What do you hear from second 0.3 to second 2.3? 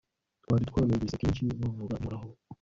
twari twarumvise kenshi bavuga iby'uhoraho